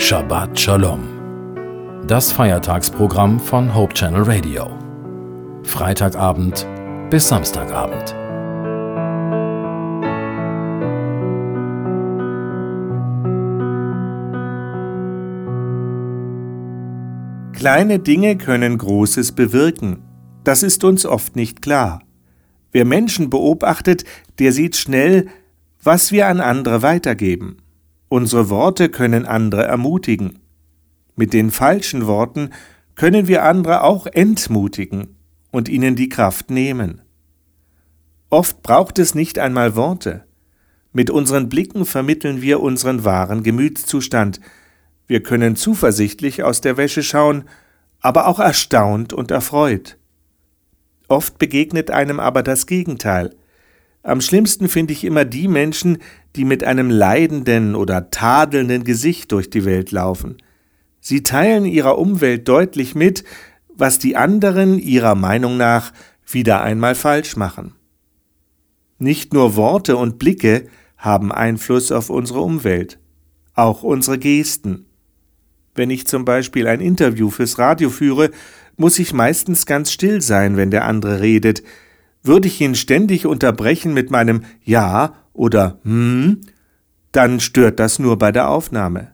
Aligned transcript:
Shabbat 0.00 0.58
Shalom. 0.58 1.02
Das 2.06 2.32
Feiertagsprogramm 2.32 3.38
von 3.38 3.74
Hope 3.74 3.92
Channel 3.92 4.22
Radio. 4.22 4.70
Freitagabend 5.62 6.66
bis 7.10 7.28
Samstagabend. 7.28 8.16
Kleine 17.52 17.98
Dinge 17.98 18.38
können 18.38 18.78
Großes 18.78 19.32
bewirken. 19.32 20.02
Das 20.44 20.62
ist 20.62 20.82
uns 20.82 21.04
oft 21.04 21.36
nicht 21.36 21.60
klar. 21.60 22.00
Wer 22.72 22.86
Menschen 22.86 23.28
beobachtet, 23.28 24.04
der 24.38 24.52
sieht 24.52 24.76
schnell, 24.76 25.28
was 25.82 26.10
wir 26.10 26.26
an 26.26 26.40
andere 26.40 26.80
weitergeben. 26.80 27.58
Unsere 28.12 28.50
Worte 28.50 28.88
können 28.88 29.24
andere 29.24 29.62
ermutigen. 29.66 30.40
Mit 31.14 31.32
den 31.32 31.52
falschen 31.52 32.08
Worten 32.08 32.50
können 32.96 33.28
wir 33.28 33.44
andere 33.44 33.84
auch 33.84 34.08
entmutigen 34.08 35.16
und 35.52 35.68
ihnen 35.68 35.94
die 35.94 36.08
Kraft 36.08 36.50
nehmen. 36.50 37.02
Oft 38.28 38.62
braucht 38.62 38.98
es 38.98 39.14
nicht 39.14 39.38
einmal 39.38 39.76
Worte. 39.76 40.24
Mit 40.92 41.08
unseren 41.08 41.48
Blicken 41.48 41.86
vermitteln 41.86 42.42
wir 42.42 42.58
unseren 42.58 43.04
wahren 43.04 43.44
Gemütszustand. 43.44 44.40
Wir 45.06 45.22
können 45.22 45.54
zuversichtlich 45.54 46.42
aus 46.42 46.60
der 46.60 46.76
Wäsche 46.76 47.04
schauen, 47.04 47.44
aber 48.00 48.26
auch 48.26 48.40
erstaunt 48.40 49.12
und 49.12 49.30
erfreut. 49.30 49.98
Oft 51.06 51.38
begegnet 51.38 51.92
einem 51.92 52.18
aber 52.18 52.42
das 52.42 52.66
Gegenteil. 52.66 53.36
Am 54.02 54.20
schlimmsten 54.20 54.68
finde 54.68 54.92
ich 54.92 55.04
immer 55.04 55.24
die 55.24 55.48
Menschen, 55.48 55.98
die 56.36 56.44
mit 56.44 56.64
einem 56.64 56.90
leidenden 56.90 57.74
oder 57.74 58.10
tadelnden 58.10 58.84
Gesicht 58.84 59.32
durch 59.32 59.50
die 59.50 59.64
Welt 59.64 59.90
laufen. 59.90 60.38
Sie 61.00 61.22
teilen 61.22 61.64
ihrer 61.64 61.98
Umwelt 61.98 62.48
deutlich 62.48 62.94
mit, 62.94 63.24
was 63.74 63.98
die 63.98 64.16
anderen 64.16 64.78
ihrer 64.78 65.14
Meinung 65.14 65.56
nach 65.56 65.92
wieder 66.26 66.62
einmal 66.62 66.94
falsch 66.94 67.36
machen. 67.36 67.74
Nicht 68.98 69.32
nur 69.32 69.56
Worte 69.56 69.96
und 69.96 70.18
Blicke 70.18 70.66
haben 70.96 71.32
Einfluss 71.32 71.90
auf 71.90 72.10
unsere 72.10 72.40
Umwelt, 72.40 72.98
auch 73.54 73.82
unsere 73.82 74.18
Gesten. 74.18 74.86
Wenn 75.74 75.88
ich 75.88 76.06
zum 76.06 76.24
Beispiel 76.24 76.66
ein 76.66 76.80
Interview 76.80 77.30
fürs 77.30 77.58
Radio 77.58 77.88
führe, 77.88 78.30
muss 78.76 78.98
ich 78.98 79.12
meistens 79.12 79.64
ganz 79.64 79.90
still 79.92 80.20
sein, 80.20 80.56
wenn 80.56 80.70
der 80.70 80.84
andere 80.84 81.20
redet, 81.20 81.62
würde 82.22 82.48
ich 82.48 82.60
ihn 82.60 82.74
ständig 82.74 83.26
unterbrechen 83.26 83.94
mit 83.94 84.10
meinem 84.10 84.42
Ja 84.62 85.14
oder 85.32 85.78
Hm, 85.84 86.40
dann 87.12 87.40
stört 87.40 87.80
das 87.80 87.98
nur 87.98 88.18
bei 88.18 88.32
der 88.32 88.48
Aufnahme. 88.48 89.12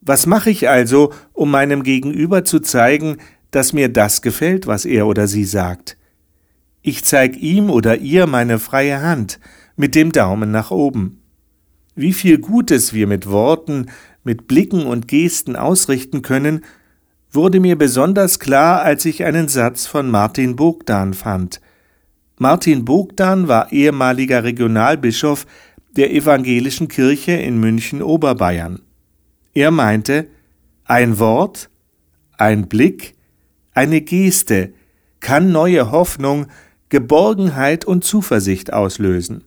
Was 0.00 0.26
mache 0.26 0.50
ich 0.50 0.68
also, 0.68 1.12
um 1.32 1.50
meinem 1.50 1.82
Gegenüber 1.82 2.44
zu 2.44 2.60
zeigen, 2.60 3.18
dass 3.50 3.72
mir 3.72 3.88
das 3.88 4.20
gefällt, 4.20 4.66
was 4.66 4.84
er 4.84 5.06
oder 5.06 5.28
sie 5.28 5.44
sagt? 5.44 5.96
Ich 6.82 7.04
zeig 7.04 7.36
ihm 7.36 7.70
oder 7.70 7.98
ihr 7.98 8.26
meine 8.26 8.58
freie 8.58 9.00
Hand 9.00 9.38
mit 9.76 9.94
dem 9.94 10.12
Daumen 10.12 10.50
nach 10.50 10.70
oben. 10.70 11.22
Wie 11.94 12.12
viel 12.12 12.38
Gutes 12.38 12.92
wir 12.92 13.06
mit 13.06 13.28
Worten, 13.30 13.86
mit 14.24 14.48
Blicken 14.48 14.84
und 14.84 15.08
Gesten 15.08 15.56
ausrichten 15.56 16.22
können, 16.22 16.64
wurde 17.30 17.60
mir 17.60 17.78
besonders 17.78 18.38
klar, 18.38 18.82
als 18.82 19.04
ich 19.04 19.24
einen 19.24 19.48
Satz 19.48 19.86
von 19.86 20.10
Martin 20.10 20.56
Bogdan 20.56 21.14
fand– 21.14 21.60
Martin 22.36 22.84
Bogdan 22.84 23.46
war 23.46 23.70
ehemaliger 23.72 24.42
Regionalbischof 24.42 25.46
der 25.96 26.12
evangelischen 26.12 26.88
Kirche 26.88 27.32
in 27.32 27.60
München 27.60 28.02
Oberbayern. 28.02 28.80
Er 29.54 29.70
meinte, 29.70 30.26
ein 30.84 31.20
Wort, 31.20 31.70
ein 32.36 32.66
Blick, 32.68 33.14
eine 33.72 34.00
Geste 34.00 34.74
kann 35.20 35.52
neue 35.52 35.92
Hoffnung, 35.92 36.46
Geborgenheit 36.88 37.84
und 37.84 38.02
Zuversicht 38.02 38.72
auslösen. 38.72 39.44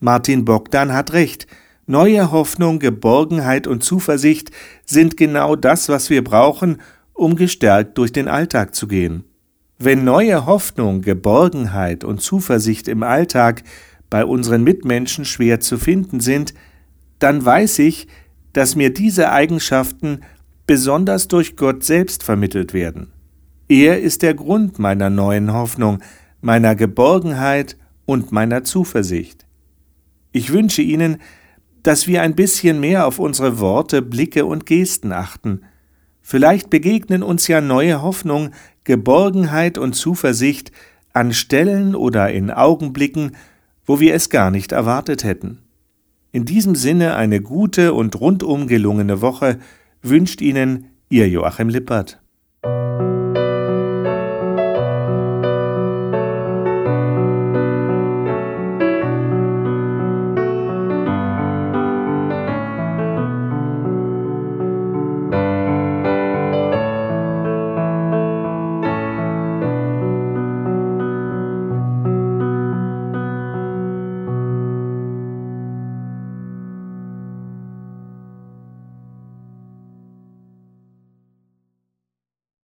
Martin 0.00 0.46
Bogdan 0.46 0.94
hat 0.94 1.12
recht, 1.12 1.46
neue 1.86 2.32
Hoffnung, 2.32 2.78
Geborgenheit 2.78 3.66
und 3.66 3.84
Zuversicht 3.84 4.50
sind 4.86 5.18
genau 5.18 5.54
das, 5.54 5.90
was 5.90 6.08
wir 6.08 6.24
brauchen, 6.24 6.80
um 7.12 7.36
gestärkt 7.36 7.98
durch 7.98 8.12
den 8.12 8.28
Alltag 8.28 8.74
zu 8.74 8.88
gehen. 8.88 9.24
Wenn 9.78 10.04
neue 10.04 10.46
Hoffnung, 10.46 11.02
Geborgenheit 11.02 12.02
und 12.02 12.22
Zuversicht 12.22 12.88
im 12.88 13.02
Alltag 13.02 13.62
bei 14.08 14.24
unseren 14.24 14.64
Mitmenschen 14.64 15.24
schwer 15.24 15.60
zu 15.60 15.76
finden 15.76 16.20
sind, 16.20 16.54
dann 17.18 17.44
weiß 17.44 17.80
ich, 17.80 18.08
dass 18.54 18.74
mir 18.74 18.92
diese 18.92 19.30
Eigenschaften 19.32 20.20
besonders 20.66 21.28
durch 21.28 21.56
Gott 21.56 21.84
selbst 21.84 22.22
vermittelt 22.22 22.72
werden. 22.72 23.12
Er 23.68 24.00
ist 24.00 24.22
der 24.22 24.32
Grund 24.34 24.78
meiner 24.78 25.10
neuen 25.10 25.52
Hoffnung, 25.52 25.98
meiner 26.40 26.74
Geborgenheit 26.74 27.76
und 28.06 28.32
meiner 28.32 28.64
Zuversicht. 28.64 29.44
Ich 30.32 30.52
wünsche 30.52 30.82
Ihnen, 30.82 31.18
dass 31.82 32.06
wir 32.06 32.22
ein 32.22 32.34
bisschen 32.34 32.80
mehr 32.80 33.06
auf 33.06 33.18
unsere 33.18 33.58
Worte, 33.58 34.02
Blicke 34.02 34.46
und 34.46 34.64
Gesten 34.64 35.12
achten. 35.12 35.62
Vielleicht 36.28 36.70
begegnen 36.70 37.22
uns 37.22 37.46
ja 37.46 37.60
neue 37.60 38.02
Hoffnung, 38.02 38.50
Geborgenheit 38.82 39.78
und 39.78 39.92
Zuversicht 39.92 40.72
an 41.12 41.32
Stellen 41.32 41.94
oder 41.94 42.32
in 42.32 42.50
Augenblicken, 42.50 43.36
wo 43.84 44.00
wir 44.00 44.12
es 44.12 44.28
gar 44.28 44.50
nicht 44.50 44.72
erwartet 44.72 45.22
hätten. 45.22 45.62
In 46.32 46.44
diesem 46.44 46.74
Sinne 46.74 47.14
eine 47.14 47.40
gute 47.40 47.94
und 47.94 48.18
rundum 48.18 48.66
gelungene 48.66 49.20
Woche 49.20 49.60
wünscht 50.02 50.40
Ihnen 50.40 50.86
Ihr 51.10 51.28
Joachim 51.28 51.68
Lippert. 51.68 52.20